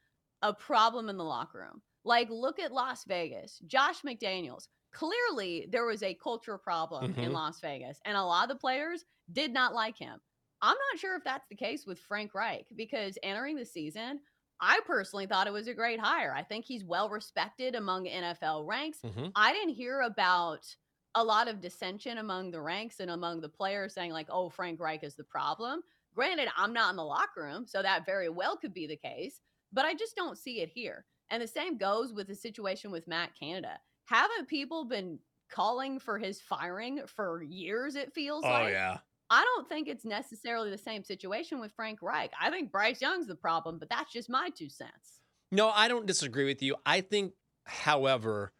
a 0.43 0.53
problem 0.53 1.09
in 1.09 1.17
the 1.17 1.25
locker 1.25 1.61
room. 1.61 1.83
Like, 2.05 2.29
look 2.31 2.59
at 2.59 2.73
Las 2.73 3.05
Vegas. 3.05 3.59
Josh 3.67 4.03
McDaniels. 4.03 4.69
Clearly, 4.93 5.67
there 5.71 5.85
was 5.87 6.03
a 6.03 6.15
culture 6.15 6.59
problem 6.59 7.15
in 7.15 7.31
Mhm. 7.31 7.33
Las 7.33 7.61
Vegas, 7.61 8.01
and 8.05 8.17
a 8.17 8.23
lot 8.23 8.45
of 8.45 8.49
the 8.57 8.61
players 8.61 9.05
did 9.33 9.53
not 9.53 9.75
like 9.75 9.97
him. 9.99 10.21
I'm 10.63 10.77
not 10.93 10.99
sure 11.01 11.17
if 11.17 11.25
that's 11.25 11.47
the 11.49 11.57
case 11.57 11.87
with 11.87 11.99
Frank 12.01 12.35
Reich 12.35 12.67
because 12.75 13.19
entering 13.23 13.57
the 13.57 13.65
season, 13.65 14.21
I 14.61 14.81
personally 14.87 15.27
thought 15.27 15.47
it 15.47 15.53
was 15.53 15.69
a 15.69 15.75
great 15.75 16.01
hire. 16.01 16.35
I 16.35 16.43
think 16.43 16.65
he's 16.65 16.85
well 16.85 17.09
respected 17.09 17.75
among 17.77 18.07
NFL 18.07 18.67
ranks. 18.67 18.99
Mhm. 19.05 19.33
I 19.37 19.53
didn't 19.53 19.75
hear 19.75 20.01
about 20.01 20.67
a 21.15 21.23
lot 21.23 21.49
of 21.49 21.61
dissension 21.61 22.19
among 22.19 22.51
the 22.51 22.61
ranks 22.61 23.01
and 23.01 23.11
among 23.11 23.41
the 23.41 23.49
players 23.49 23.95
saying, 23.95 24.13
like, 24.13 24.27
oh, 24.31 24.49
Frank 24.51 24.81
Reich 24.81 25.05
is 25.05 25.15
the 25.17 25.25
problem. 25.25 25.83
Granted, 26.15 26.49
I'm 26.57 26.73
not 26.73 26.91
in 26.91 26.97
the 26.97 27.05
locker 27.05 27.43
room, 27.43 27.67
so 27.67 27.83
that 27.83 28.05
very 28.07 28.29
well 28.29 28.57
could 28.57 28.75
be 28.75 28.87
the 28.87 28.97
case, 28.97 29.41
but 29.73 29.85
I 29.85 29.95
just 29.95 30.17
don't 30.17 30.37
see 30.39 30.61
it 30.61 30.69
here. 30.69 31.07
And 31.31 31.43
the 31.43 31.47
same 31.47 31.77
goes 31.79 32.13
with 32.13 32.27
the 32.27 32.35
situation 32.35 32.91
with 32.91 33.07
Matt 33.07 33.35
Canada. 33.39 33.81
Haven't 34.07 34.49
people 34.49 34.85
been 34.87 35.21
calling 35.51 35.99
for 35.99 36.19
his 36.19 36.41
firing 36.41 37.07
for 37.07 37.43
years, 37.43 37.95
it 37.95 38.13
feels 38.13 38.45
Oh 38.45 38.51
like? 38.51 38.73
yeah. 38.73 38.99
I 39.31 39.45
don't 39.45 39.69
think 39.69 39.89
it's 39.89 40.05
necessarily 40.05 40.71
the 40.71 40.79
same 40.79 41.05
situation 41.05 41.61
with 41.61 41.73
Frank 41.77 42.01
Reich. 42.01 42.33
I 42.41 42.51
think 42.51 42.73
Bryce 42.73 43.01
Young's 43.01 43.27
the 43.27 43.35
problem, 43.35 43.79
but 43.79 43.91
that's 43.91 44.13
just 44.13 44.31
my 44.31 44.51
two 44.57 44.71
cents. 44.71 45.21
No, 45.53 45.71
I 45.71 45.89
don't 45.89 46.07
disagree 46.07 46.47
with 46.47 46.63
you. 46.63 46.77
I 46.87 47.01
think, 47.01 47.33
however, 47.67 48.53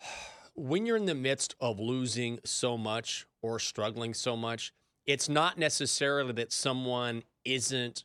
when 0.54 0.86
you're 0.86 0.96
in 0.96 1.06
the 1.06 1.14
midst 1.14 1.54
of 1.60 1.78
losing 1.78 2.38
so 2.44 2.78
much 2.78 3.26
or 3.42 3.58
struggling 3.58 4.14
so 4.14 4.36
much, 4.36 4.72
it's 5.06 5.28
not 5.28 5.58
necessarily 5.58 6.32
that 6.32 6.52
someone 6.52 7.22
isn't 7.44 8.04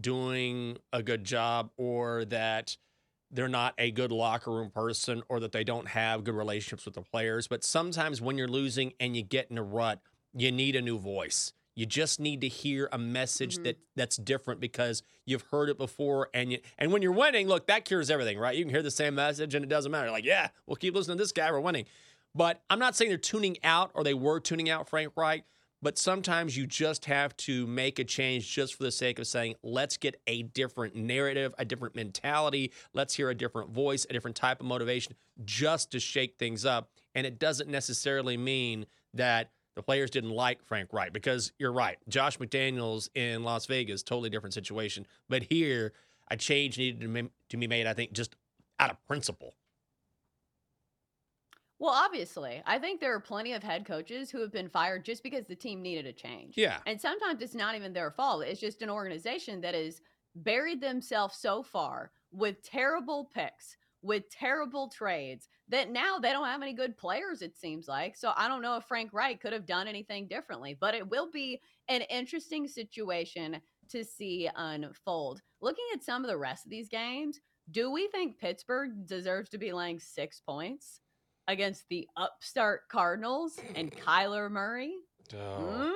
doing 0.00 0.78
a 0.92 1.02
good 1.02 1.24
job 1.24 1.70
or 1.76 2.24
that 2.26 2.76
they're 3.30 3.48
not 3.48 3.74
a 3.78 3.90
good 3.90 4.10
locker 4.10 4.50
room 4.50 4.70
person 4.70 5.22
or 5.28 5.40
that 5.40 5.52
they 5.52 5.62
don't 5.62 5.86
have 5.88 6.24
good 6.24 6.34
relationships 6.34 6.84
with 6.84 6.94
the 6.94 7.02
players. 7.02 7.46
But 7.46 7.62
sometimes 7.62 8.20
when 8.20 8.36
you're 8.36 8.48
losing 8.48 8.94
and 8.98 9.14
you 9.14 9.22
get 9.22 9.50
in 9.50 9.58
a 9.58 9.62
rut, 9.62 10.00
you 10.34 10.52
need 10.52 10.76
a 10.76 10.82
new 10.82 10.98
voice. 10.98 11.52
You 11.76 11.86
just 11.86 12.20
need 12.20 12.40
to 12.42 12.48
hear 12.48 12.88
a 12.92 12.98
message 12.98 13.58
Mhm. 13.58 13.64
that 13.64 13.78
that's 13.96 14.16
different 14.16 14.60
because 14.60 15.02
you've 15.24 15.42
heard 15.50 15.68
it 15.70 15.78
before 15.78 16.28
and 16.34 16.52
you 16.52 16.58
and 16.78 16.92
when 16.92 17.00
you're 17.00 17.12
winning, 17.12 17.48
look, 17.48 17.66
that 17.68 17.84
cures 17.84 18.10
everything, 18.10 18.38
right? 18.38 18.56
You 18.56 18.64
can 18.64 18.70
hear 18.74 18.82
the 18.82 18.90
same 18.90 19.14
message 19.14 19.54
and 19.54 19.64
it 19.64 19.68
doesn't 19.68 19.90
matter. 19.90 20.10
Like, 20.10 20.24
yeah, 20.24 20.48
we'll 20.66 20.76
keep 20.76 20.94
listening 20.94 21.16
to 21.16 21.22
this 21.22 21.32
guy, 21.32 21.50
we're 21.50 21.60
winning. 21.60 21.86
But 22.34 22.62
I'm 22.68 22.78
not 22.78 22.96
saying 22.96 23.08
they're 23.08 23.18
tuning 23.18 23.56
out 23.64 23.90
or 23.94 24.04
they 24.04 24.14
were 24.14 24.40
tuning 24.40 24.68
out 24.68 24.88
Frank 24.88 25.12
Reich, 25.16 25.44
but 25.80 25.96
sometimes 25.96 26.56
you 26.56 26.66
just 26.66 27.06
have 27.06 27.36
to 27.38 27.66
make 27.66 27.98
a 27.98 28.04
change 28.04 28.52
just 28.52 28.74
for 28.74 28.82
the 28.82 28.92
sake 28.92 29.18
of 29.18 29.26
saying, 29.26 29.54
let's 29.62 29.96
get 29.96 30.20
a 30.26 30.42
different 30.42 30.94
narrative, 30.94 31.54
a 31.58 31.64
different 31.64 31.94
mentality, 31.96 32.72
let's 32.92 33.14
hear 33.14 33.30
a 33.30 33.34
different 33.34 33.70
voice, 33.70 34.06
a 34.10 34.12
different 34.12 34.36
type 34.36 34.60
of 34.60 34.66
motivation 34.66 35.14
just 35.44 35.90
to 35.92 35.98
shake 36.00 36.36
things 36.38 36.64
up. 36.66 36.90
And 37.14 37.26
it 37.26 37.38
doesn't 37.38 37.70
necessarily 37.70 38.36
mean 38.36 38.86
that 39.14 39.50
the 39.76 39.82
players 39.82 40.10
didn't 40.10 40.30
like 40.30 40.62
Frank 40.64 40.92
Reich 40.92 41.12
because 41.12 41.52
you're 41.58 41.72
right. 41.72 41.96
Josh 42.08 42.38
McDaniels 42.38 43.08
in 43.14 43.44
Las 43.44 43.66
Vegas, 43.66 44.02
totally 44.02 44.30
different 44.30 44.54
situation. 44.54 45.06
But 45.28 45.44
here, 45.44 45.92
a 46.30 46.36
change 46.36 46.78
needed 46.78 47.30
to 47.50 47.56
be 47.56 47.66
made, 47.66 47.86
I 47.86 47.94
think, 47.94 48.12
just 48.12 48.36
out 48.78 48.90
of 48.90 48.96
principle. 49.06 49.54
Well, 51.78 51.94
obviously, 51.94 52.62
I 52.66 52.78
think 52.78 53.00
there 53.00 53.14
are 53.14 53.20
plenty 53.20 53.54
of 53.54 53.62
head 53.62 53.86
coaches 53.86 54.30
who 54.30 54.40
have 54.40 54.52
been 54.52 54.68
fired 54.68 55.02
just 55.02 55.22
because 55.22 55.46
the 55.46 55.54
team 55.54 55.80
needed 55.80 56.06
a 56.06 56.12
change. 56.12 56.54
Yeah. 56.56 56.78
And 56.86 57.00
sometimes 57.00 57.40
it's 57.40 57.54
not 57.54 57.74
even 57.74 57.94
their 57.94 58.10
fault. 58.10 58.44
It's 58.44 58.60
just 58.60 58.82
an 58.82 58.90
organization 58.90 59.62
that 59.62 59.74
has 59.74 60.02
buried 60.34 60.82
themselves 60.82 61.36
so 61.36 61.62
far 61.62 62.10
with 62.32 62.62
terrible 62.62 63.30
picks, 63.34 63.78
with 64.02 64.30
terrible 64.30 64.88
trades, 64.88 65.48
that 65.68 65.90
now 65.90 66.18
they 66.18 66.30
don't 66.30 66.46
have 66.46 66.62
any 66.62 66.72
good 66.72 66.96
players, 66.96 67.42
it 67.42 67.56
seems 67.56 67.86
like. 67.86 68.16
So 68.16 68.32
I 68.36 68.48
don't 68.48 68.62
know 68.62 68.76
if 68.76 68.84
Frank 68.84 69.12
Reich 69.12 69.40
could 69.40 69.52
have 69.52 69.66
done 69.66 69.88
anything 69.88 70.26
differently, 70.26 70.76
but 70.78 70.94
it 70.94 71.08
will 71.08 71.30
be 71.30 71.60
an 71.88 72.02
interesting 72.02 72.66
situation 72.66 73.60
to 73.90 74.04
see 74.04 74.48
unfold. 74.56 75.40
Looking 75.60 75.84
at 75.94 76.02
some 76.02 76.24
of 76.24 76.30
the 76.30 76.38
rest 76.38 76.64
of 76.64 76.70
these 76.70 76.88
games, 76.88 77.40
do 77.70 77.90
we 77.90 78.08
think 78.08 78.38
Pittsburgh 78.38 79.06
deserves 79.06 79.50
to 79.50 79.58
be 79.58 79.72
laying 79.72 80.00
six 80.00 80.40
points 80.40 81.00
against 81.46 81.84
the 81.88 82.08
upstart 82.16 82.82
Cardinals 82.88 83.58
and 83.74 83.92
Kyler 83.92 84.50
Murray? 84.50 84.94
Mm. 85.32 85.92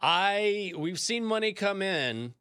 I 0.00 0.72
we've 0.76 0.98
seen 0.98 1.24
money 1.24 1.52
come 1.52 1.80
in 1.80 2.34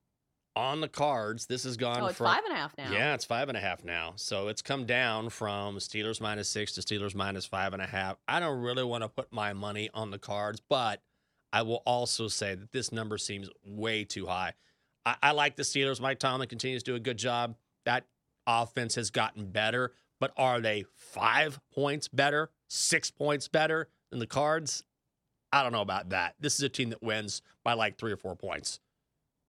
on 0.55 0.81
the 0.81 0.87
cards, 0.89 1.45
this 1.45 1.63
has 1.63 1.77
gone 1.77 2.01
Oh, 2.01 2.07
it's 2.07 2.17
from 2.17 2.27
five 2.27 2.43
and 2.45 2.53
a 2.53 2.57
half 2.57 2.77
now. 2.77 2.91
Yeah, 2.91 3.13
it's 3.13 3.25
five 3.25 3.47
and 3.49 3.57
a 3.57 3.61
half 3.61 3.83
now. 3.83 4.13
So 4.17 4.47
it's 4.49 4.61
come 4.61 4.85
down 4.85 5.29
from 5.29 5.77
Steelers 5.77 6.19
minus 6.19 6.49
six 6.49 6.73
to 6.73 6.81
Steelers 6.81 7.15
minus 7.15 7.45
five 7.45 7.73
and 7.73 7.81
a 7.81 7.87
half. 7.87 8.17
I 8.27 8.39
don't 8.39 8.61
really 8.61 8.83
want 8.83 9.03
to 9.03 9.07
put 9.09 9.31
my 9.31 9.53
money 9.53 9.89
on 9.93 10.11
the 10.11 10.19
cards, 10.19 10.61
but 10.67 11.01
I 11.53 11.61
will 11.61 11.81
also 11.85 12.27
say 12.27 12.55
that 12.55 12.71
this 12.71 12.91
number 12.91 13.17
seems 13.17 13.49
way 13.65 14.03
too 14.03 14.25
high. 14.25 14.53
I, 15.05 15.15
I 15.23 15.31
like 15.31 15.55
the 15.55 15.63
Steelers. 15.63 16.01
Mike 16.01 16.19
Tomlin 16.19 16.49
continues 16.49 16.83
to 16.83 16.91
do 16.91 16.95
a 16.95 16.99
good 16.99 17.17
job. 17.17 17.55
That 17.85 18.05
offense 18.45 18.95
has 18.95 19.09
gotten 19.09 19.47
better, 19.47 19.93
but 20.19 20.33
are 20.37 20.59
they 20.59 20.85
five 20.95 21.59
points 21.73 22.07
better, 22.07 22.49
six 22.67 23.09
points 23.09 23.47
better 23.47 23.87
than 24.09 24.19
the 24.19 24.27
cards? 24.27 24.83
I 25.53 25.63
don't 25.63 25.71
know 25.73 25.81
about 25.81 26.09
that. 26.09 26.35
This 26.39 26.55
is 26.55 26.61
a 26.61 26.69
team 26.69 26.89
that 26.91 27.01
wins 27.03 27.41
by 27.63 27.73
like 27.73 27.97
three 27.97 28.11
or 28.11 28.17
four 28.17 28.35
points. 28.35 28.79